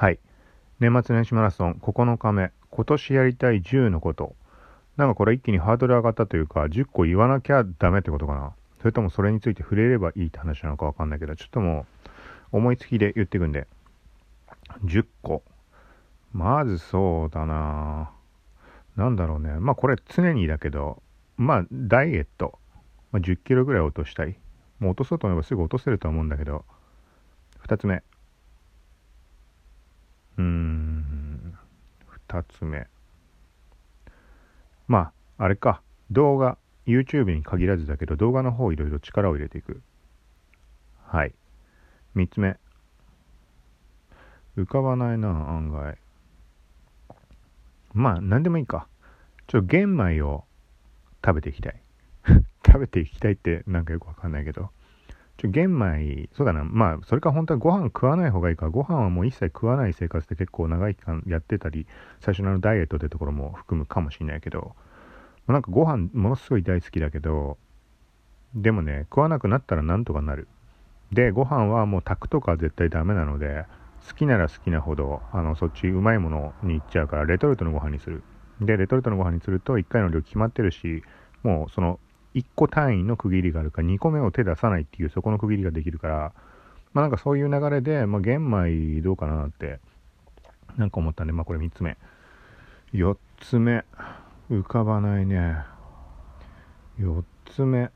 [0.00, 0.20] はい。
[0.78, 2.52] 年末年始マラソン9日目。
[2.70, 4.36] 今年やりたい10のこと。
[4.96, 8.52] なんかこれ一気にハードル上がったというか、10個言わなきゃダメってことかな。
[8.78, 11.84] それともそれについて触れればいいって話なのかわかんないけど、ちょっとも
[12.52, 13.66] う思いつきで言っていくんで。
[14.84, 15.42] 10個。
[16.32, 18.12] まずそうだな
[18.94, 19.58] なんだろうね。
[19.58, 21.02] まあこれ常にだけど、
[21.36, 22.60] まあダイエット。
[23.10, 24.38] まあ、10キロぐらい落としたい。
[24.78, 26.64] もう落とそうと思えばすぐ落とせると思うんだけど。
[27.66, 28.04] 2つ目。
[30.38, 31.58] うーん。
[32.28, 32.86] 2つ目。
[34.86, 35.82] まあ、あれか。
[36.10, 36.56] 動画。
[36.86, 39.82] YouTube に限らずだけど、動画の方いろいろ力を入れていく。
[41.04, 41.34] はい。
[42.16, 42.58] 3つ目。
[44.56, 45.98] 浮かばないな、案外。
[47.92, 48.88] まあ、何でもいいか。
[49.48, 50.44] ちょっと玄米を
[51.24, 51.82] 食べていきたい。
[52.64, 54.70] 食べていきたいってなんかよくわかんないけど。
[55.38, 56.64] ちょ、玄米、そうだな。
[56.64, 61.86] まあ、それか本当はご飯食わない方がいいか、ご飯はもう一切食わない生活で結構長い期間やってたり、
[62.20, 64.74] 最初のダイエットってところも含むかもしれないけど、
[65.46, 67.56] なんかご飯ものすごい大好きだけど、
[68.54, 70.48] でもね、食わなくなったらなんとかなる。
[71.12, 73.64] で、ご飯はもう炊くとか絶対ダメなので、
[74.08, 78.24] 好きなら好きなほど、あの、そっちうまいものに行っちゃうから、レトルトのご飯にする。
[78.60, 81.04] で、レトルトのご飯にすると1回の量決まってるし、
[81.44, 82.00] もうその
[82.38, 86.32] 1個単位の区切りがあるか2個目を手出さないっていうそこの区切りができるから
[86.92, 89.80] まあなんかそういう流れで、まあ、玄米どうかなって
[90.76, 91.96] なんか思ったんでまあこれ3つ目。
[92.94, 93.84] 4つ目。
[94.50, 95.58] 浮かばないね。
[96.98, 97.90] 4つ目。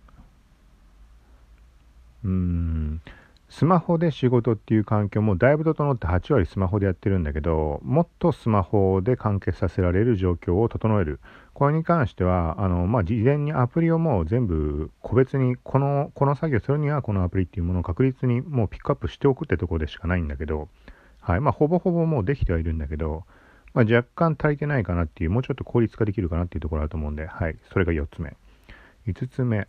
[2.25, 3.01] うん。
[3.49, 11.21] スマホで仕事っていう環境もだいぶ整って8割スマホでやってるんだけどもっとスマホで完結させられる状況を整える。
[11.63, 20.69] これに関してはあの、まあ、事前にアプリをもう全部個別にこのこの作業するにはこのアプリっていうものを確実にもうピックアップしておくってところでしかないんだけど、
[21.21, 23.23] はいまあ、ほぼほぼもうできてはいるんだけど、
[23.75, 28.37] まあ、若干足りてないかなっていうもうちょっと効率化できるかなっていうところあると思うんで、はい、それが4つ目。
[29.07, 29.59] 5つ目。
[29.59, 29.69] う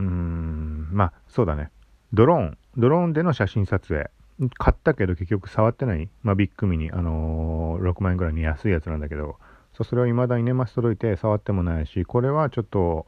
[0.00, 1.70] ーんまあそうだね。
[2.12, 2.58] ドローン。
[2.76, 4.10] ドローンでの写真撮影。
[4.58, 6.90] 買ったけど結局触ってないまあビッグミニ。
[6.90, 9.36] あのー、6万円ぐらいに安いやつなんだけど
[9.74, 13.06] そうそれを未だに年末届いて触ってもないしこれはちょっと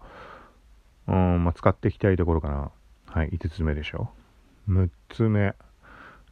[1.08, 2.70] うんまあ使っていきたいところかな。
[3.06, 4.10] はい5つ目でしょ。
[4.68, 5.54] 6つ目。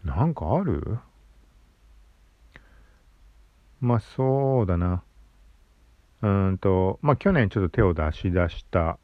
[0.04, 0.98] なんかある？
[3.80, 5.02] まあそうだな。
[6.22, 8.98] うんとまあ去年ちょっと手を出し出した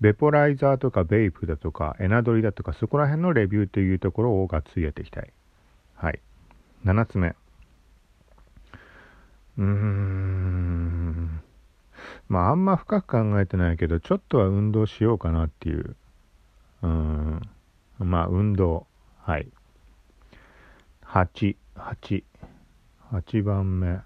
[0.00, 5.32] ベポライザーとかベイプだとかエナドリだとかそこら辺のレビューというところをがっつりやっていきたい。
[5.96, 6.20] はい。
[6.84, 7.34] 7つ目。
[9.58, 10.57] うーん。
[12.28, 15.96] まああんま深く考えてないけどちょっとは運動しようかなっていう。
[16.82, 17.40] うん。
[17.98, 18.86] まあ運動。
[19.22, 19.48] はい。
[21.04, 22.24] 8 8
[23.12, 24.00] 8番目。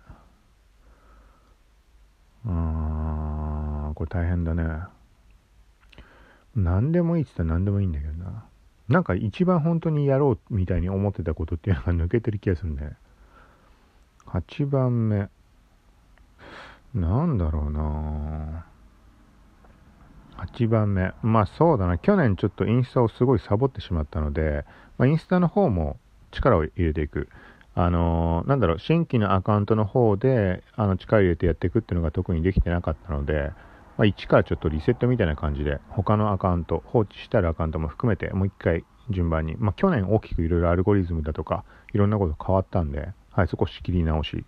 [2.44, 4.64] あーこれ大変だね。
[6.54, 8.44] 何でもいいって言ったら何でもいいんだけどな。
[8.88, 12.92] なんか一番本当にやろうみたいに思ってたことっていうのが抜けてる気がするんで
[14.26, 15.28] 8番目。
[16.94, 18.66] なんだろうな。
[20.38, 21.12] 8番目。
[21.22, 21.98] まあそうだな。
[21.98, 24.64] 去年ちょっとインスタをすごいサボってしまったので、
[24.98, 25.98] まあ、インスタの方も
[26.30, 27.28] 力を入れていく。
[27.74, 28.78] あのー、なんだろう。
[28.78, 33.52] 新規のアカウントの方であの力を入れてやっていくっていうのが特にできてなかったので
[33.98, 44.44] まあ、1からちょっとリセットみたいな感じで、他のアカウント、放置してあるアカウントも含めて、もう一回順番に、まあ、去年大きくいろいろアルゴリズムだとか、いろんなこと変わったんで、はい、そこ仕切り直し。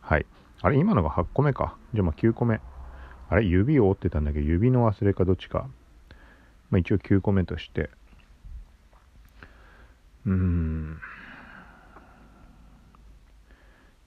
[0.00, 0.26] はい。
[0.60, 1.76] あれ、今のが8個目か。
[1.94, 2.60] じゃあまあ9個目。
[3.28, 5.68] あれ、指を折ってたんだけど、指の忘れかどっちか。
[6.70, 7.90] まあ、一応9個目として。
[10.26, 11.00] うーん。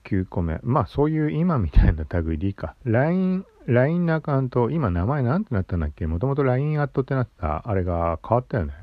[0.04, 0.60] 9個目。
[0.62, 2.74] まあそういう今みたいな類でいいか。
[2.84, 6.06] LINE、LINE のアカウント、今名前なんてなったんだっけ？
[6.06, 8.74] もともと LINE アットってなったあれが変わったよね。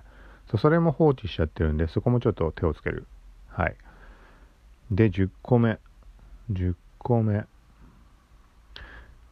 [0.49, 3.05] そう、それも放置しちゃってるんで、そこもちょっと手をつける。
[3.49, 3.75] はい。
[4.89, 5.79] で、10個目。
[6.51, 7.45] 10個目。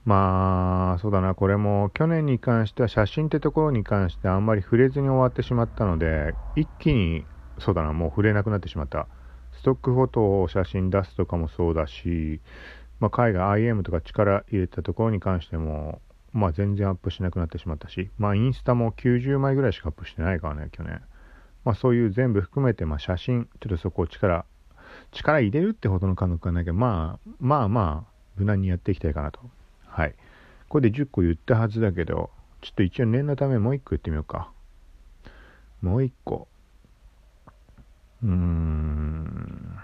[0.08, 7.26] まあ、そうだな、これも去年に関しては写真ってところに関してあんまり触れずに終わってしまったので、一気に、
[7.60, 9.10] そうだな、もう触れなくなってしまった。
[9.52, 12.40] ストックフォトを写真出すとかもそうだし、
[13.02, 16.00] まあ、海外 IM とか力入れたところに関しても、
[16.32, 21.02] まあ、全然アップしなくなってしまったし、まあ、インスタも90枚ぐらいしかアップしてないからね、去年。
[21.66, 24.46] まあ、そういう全部含めて、まあ、写真、ちょっとそこを力、
[25.12, 29.42] 力入れるってほどの感覚はないけど、まあ、まあまあ、無難にやっていきたいかなと。
[29.98, 30.16] はい。
[30.70, 32.30] これで10個言ったはずだけど、
[32.62, 34.52] ちょっと一応念のためもう1個言ってみようか。
[35.82, 36.48] もう1個。
[38.22, 39.80] うーん。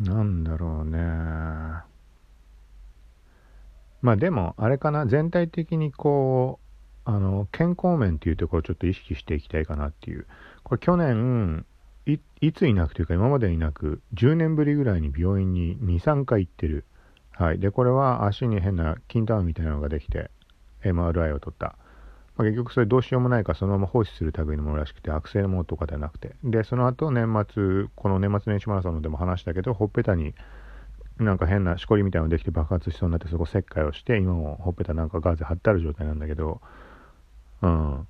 [0.00, 0.98] なんだろうね。
[4.02, 6.58] まあでも、あれかな、全体的にこ
[7.06, 10.26] う、あの、健康面っていうところをちょっと意識していきたいかなっていう。
[10.64, 11.64] これ去年、
[12.12, 16.84] いいついなくというか今までになく、10年ぶりぐらいに病院に2、3回行ってる。
[17.32, 17.58] はい。
[17.58, 20.30] で、これは足に変な筋ターンみたいなのができて、
[20.84, 21.76] MRI を取った。
[22.36, 26.34] まあ、結局それどうしようもないからそのまま放置する類のものらしくて、悪性のものとかではなくて。
[26.44, 30.34] で、その後年末、この年末年始マラソンでも話したけど、ほっぺたに
[31.18, 36.60] なんか変なしこりみたいなのができて爆発しそうになってそこ切開をして今もほっぺたなんかガーゼ貼ってある状態なんだけど
[37.62, 38.06] うん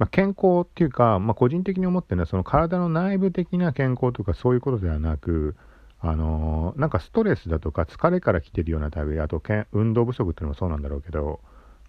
[0.00, 5.56] まあ、健康っていうか、まあ、個人的に思ってるのはその体の内部的な健康とかそういうことではなく
[6.00, 9.42] あのー、なんかストレスだとか疲れから来てるような類あと
[9.72, 11.40] 運動不足っていうのもそうなんだろうけど、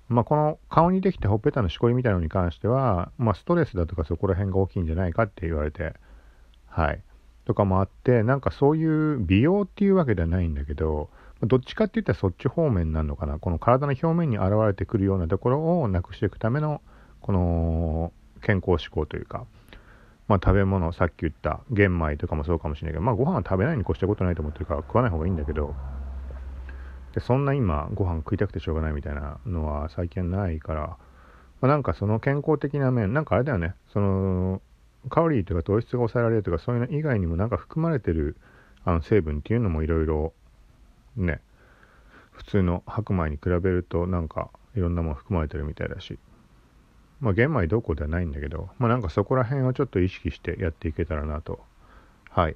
[0.09, 5.93] まあ、この顔にできたほっぺたのしこりみたいなのに関しては、まあ、ストレスだとかそこら辺が大きいんじゃないかって言われて
[6.67, 7.01] はい。
[7.45, 11.09] とかもあってなんかそういう美容っていうわけではないんだけど
[11.43, 13.39] どっちかって言ったらそっち方面なのかな。
[13.39, 16.81] この体の表面に現れてくるようなところをなくしていくための
[17.21, 19.45] この健康志向というか、
[20.27, 25.75] まあ、食べ物さっき言った玄米とかもそうかもしれないけどまあご飯は食べないに越したことないと思ってるから食わない方がいいんだけど
[27.13, 30.97] でそんな今ご飯食いたくてしょうがないみたいなのは最近ないから、ま
[31.63, 33.75] あ、なんかその健康的な面なんかあれだよね。
[33.91, 34.61] その
[35.09, 38.37] カロリーとか糖質が抑えられるとかそういうの以外にもなんか含まれてる
[38.85, 40.33] あの成分っていうのもいろいろ
[41.17, 41.41] ね
[42.31, 46.17] 普通の白米に比べるとなんかいろんなもの含まれてるみたいだし。
[47.21, 51.59] まあ玄米どうこではないんだけどまあなんかそこら辺をちょっと意識してやっていけたらなと。
[52.29, 52.55] はい。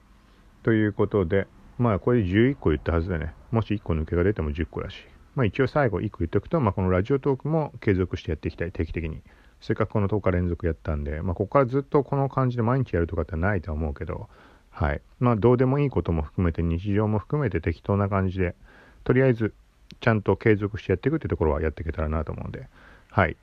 [0.64, 1.48] ということで
[1.78, 3.34] まあこれで11個言ったはずでね。
[3.52, 4.98] もし1個抜けが出ても10個だし。
[5.36, 9.22] まあ一応最後1個言っておくと、まあ、このラジオトークも継続してやっていきたい定期的に。
[9.62, 14.30] せっかくこの10日連続やったんで、まあ、ここからずっとこの感じで毎日やるとかってないとは思うけど、
[14.70, 15.02] はい。
[15.20, 18.56] まあ、どうでもいいことも含めて、日常も含めて適当な感じで、
[19.06, 19.54] とりあえず、
[20.02, 22.68] ちゃんと継続してやっていくってところはやっていけたらなと思うんで、
[23.10, 23.38] はい。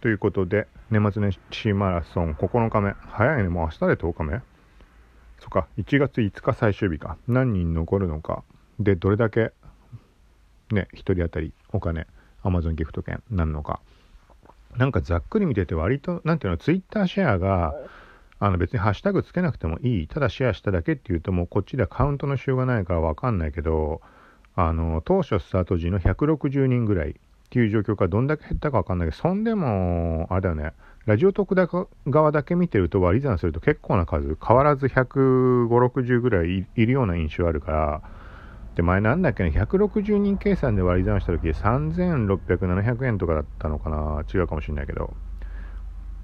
[0.00, 2.94] ということで、年末年始マラソン9日目。
[3.00, 4.40] 早いね、もう明日で10日目
[5.40, 7.18] そっか、1月5日最終日か。
[7.28, 8.42] 何人残るのか。
[8.78, 9.52] で、どれだけ、
[10.72, 12.06] ね、1人当たりお金、
[12.42, 13.80] Amazon ギフト券なるのか。
[14.74, 17.74] なんかざっくり見てて割と、なんていうの、ツイッターシェアが、
[18.38, 20.06] あの別にハッシュタグつけなくてもいい。
[20.08, 24.00] ただシェアしただけっていうともうこっちではカウントのしようがないからわかんないけど、
[24.56, 27.20] あの、当初スタート時の160人ぐらい
[27.50, 30.72] っていう状況からどんだけ減ったかわかんないけど、そんでも、あれだよね、
[31.06, 31.68] ラジオ特ダ
[32.06, 38.02] 側だけ見てると割り算すると結構な数、変わらず150、60ぐらいいるような印象あるから、
[38.76, 45.12] で、前なんだっけね、160人計算で割り算した時3600、700円とかだったのかな違うかもしれないけど。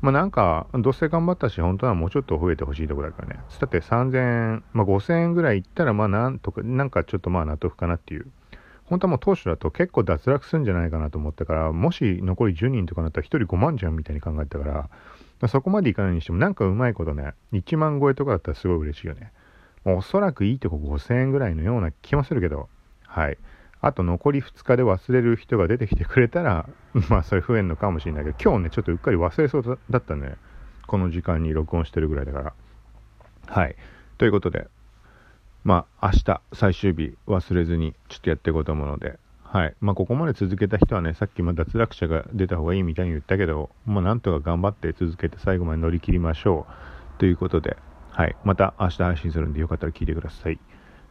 [0.03, 3.41] まあなんか、どうせ頑張ったし、本当はもうちょっと増えてほしいところだからね。
[3.59, 8.27] だって3000、まあ5000円ぐらいいったら、まあなんとか、なんかちょっとまあ納得かなっていう。
[8.87, 14.89] 本当はもう当初だと結構脱落するんじゃないかなと思ったから、もし残り10人とかなったら1人5万じゃんみたいに考えたか
[15.41, 19.33] ら、そこまでいかないにしてもなんかうまいことね、1万超えとかだったらすごい嬉しいよね。
[19.85, 22.69] おそらくいいとこ5000円ぐらいのような気もするけど、
[23.07, 23.39] はい。
[23.81, 26.69] あと残り2日で忘れる人が出てきてくれたら、
[27.09, 30.37] まあそれ増えんのかもしれないけど、今日ね、ちょっとうっかり忘れそうだったね。
[30.87, 32.53] この時間に録音してるぐらいだから。
[33.47, 33.77] はい。
[34.19, 34.69] ということで、
[35.67, 39.75] まあ明日最終日忘れずにちょっとやっていこうと思うので、はい。
[39.81, 46.69] まあここまで続けた人はね、さっきま脱落者が出た方がいいみたいに言ったけど、まあなんとか頑張って続けて最後まで乗り切りましょ
[47.17, 47.19] う。
[47.19, 47.77] ということで、
[48.13, 48.37] はい。
[48.45, 50.61] また明日配信するんでよかったら聞いてください。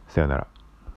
[0.08, 0.46] さよなら。